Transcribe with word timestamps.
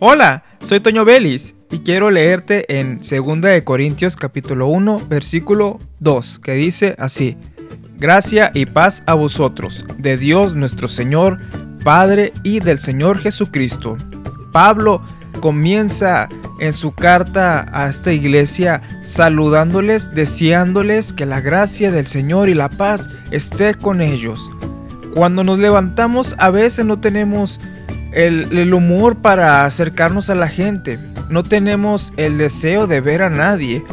Hola, 0.00 0.44
soy 0.60 0.78
Toño 0.78 1.04
Vélez 1.04 1.56
y 1.72 1.80
quiero 1.80 2.12
leerte 2.12 2.78
en 2.78 2.98
2 2.98 3.40
de 3.40 3.64
Corintios 3.64 4.14
capítulo 4.14 4.68
1, 4.68 5.08
versículo 5.08 5.80
2, 5.98 6.38
que 6.38 6.52
dice 6.52 6.94
así: 7.00 7.36
Gracia 7.96 8.52
y 8.54 8.66
paz 8.66 9.02
a 9.06 9.14
vosotros, 9.14 9.84
de 9.98 10.16
Dios 10.16 10.54
nuestro 10.54 10.86
Señor, 10.86 11.40
Padre 11.82 12.32
y 12.44 12.60
del 12.60 12.78
Señor 12.78 13.18
Jesucristo. 13.18 13.96
Pablo 14.52 15.02
comienza 15.40 16.28
en 16.60 16.74
su 16.74 16.92
carta 16.92 17.66
a 17.72 17.88
esta 17.88 18.12
iglesia 18.12 18.82
saludándoles, 19.02 20.14
deseándoles 20.14 21.12
que 21.12 21.26
la 21.26 21.40
gracia 21.40 21.90
del 21.90 22.06
Señor 22.06 22.48
y 22.48 22.54
la 22.54 22.68
paz 22.68 23.10
esté 23.32 23.74
con 23.74 24.00
ellos. 24.00 24.48
Cuando 25.12 25.42
nos 25.42 25.58
levantamos 25.58 26.36
a 26.38 26.50
veces 26.50 26.86
no 26.86 27.00
tenemos 27.00 27.60
el, 28.12 28.74
humor 28.74 29.16
para 29.16 29.64
acercarnos 29.64 30.30
a 30.30 30.34
la 30.34 30.48
gente. 30.48 30.98
No 31.28 31.42
tenemos 31.42 32.12
el 32.16 32.38
deseo 32.38 32.86
de 32.86 33.00
ver 33.00 33.22
a 33.22 33.30
nadie. 33.30 33.84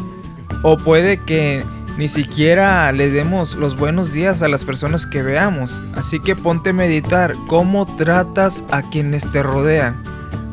O 0.64 0.78
puede 0.78 1.18
que 1.18 1.64
ni 1.98 2.08
siquiera 2.08 2.92
le 2.92 3.10
demos 3.10 3.56
los 3.56 3.78
buenos 3.78 4.14
días 4.14 4.42
a 4.42 4.48
las 4.48 4.66
personas 4.66 5.06
que 5.06 5.22
veamos. 5.22 5.82
Así 5.96 6.20
que 6.20 6.36
ponte 6.36 6.72
a 6.72 6.74
meditar 6.74 7.36
cómo 7.48 7.86
tratas 7.86 8.64
a 8.72 8.82
quienes 8.84 9.32
te 9.32 9.44
rodean. 9.44 10.02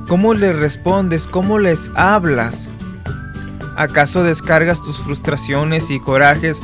¿Cómo 0.09 0.35
les 0.35 0.55
respondes? 0.55 1.27
¿Cómo 1.27 1.59
les 1.59 1.91
hablas? 1.95 2.69
¿Acaso 3.77 4.23
descargas 4.23 4.83
tus 4.83 4.99
frustraciones 4.99 5.91
y 5.91 5.99
corajes 5.99 6.63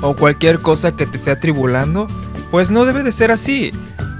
o 0.00 0.16
cualquier 0.16 0.60
cosa 0.60 0.96
que 0.96 1.04
te 1.04 1.16
esté 1.16 1.32
atribulando? 1.32 2.08
Pues 2.50 2.70
no 2.70 2.84
debe 2.84 3.02
de 3.02 3.12
ser 3.12 3.30
así. 3.30 3.72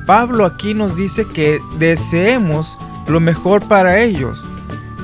Pablo 0.06 0.46
aquí 0.46 0.74
nos 0.74 0.96
dice 0.96 1.26
que 1.26 1.60
deseemos 1.78 2.78
lo 3.06 3.20
mejor 3.20 3.66
para 3.66 4.00
ellos. 4.00 4.44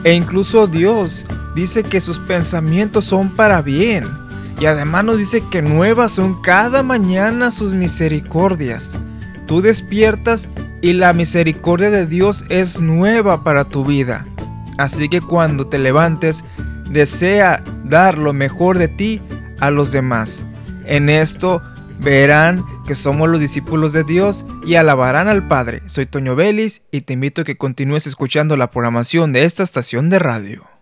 E 0.04 0.14
incluso 0.14 0.66
Dios 0.66 1.26
dice 1.54 1.82
que 1.82 2.00
sus 2.00 2.18
pensamientos 2.18 3.04
son 3.04 3.30
para 3.30 3.62
bien. 3.62 4.04
Y 4.60 4.66
además 4.66 5.04
nos 5.04 5.18
dice 5.18 5.42
que 5.50 5.62
nuevas 5.62 6.12
son 6.12 6.40
cada 6.40 6.82
mañana 6.82 7.50
sus 7.50 7.72
misericordias. 7.72 8.98
Tú 9.46 9.60
despiertas 9.60 10.48
y 10.82 10.92
la 10.92 11.12
misericordia 11.12 11.90
de 11.90 12.06
Dios 12.06 12.44
es 12.48 12.80
nueva 12.80 13.44
para 13.44 13.64
tu 13.64 13.84
vida. 13.84 14.26
Así 14.78 15.08
que 15.08 15.20
cuando 15.20 15.66
te 15.66 15.78
levantes, 15.78 16.44
desea 16.90 17.62
dar 17.84 18.18
lo 18.18 18.32
mejor 18.32 18.78
de 18.78 18.88
ti 18.88 19.22
a 19.60 19.70
los 19.70 19.92
demás. 19.92 20.44
En 20.84 21.08
esto 21.08 21.62
verán 22.00 22.64
que 22.86 22.94
somos 22.94 23.28
los 23.28 23.40
discípulos 23.40 23.92
de 23.92 24.04
Dios 24.04 24.44
y 24.64 24.76
alabarán 24.76 25.28
al 25.28 25.46
Padre. 25.48 25.82
Soy 25.86 26.06
Toño 26.06 26.36
Vélez 26.36 26.82
y 26.90 27.02
te 27.02 27.14
invito 27.14 27.42
a 27.42 27.44
que 27.44 27.56
continúes 27.56 28.06
escuchando 28.06 28.56
la 28.56 28.70
programación 28.70 29.32
de 29.32 29.44
esta 29.44 29.62
estación 29.62 30.10
de 30.10 30.18
radio. 30.18 30.77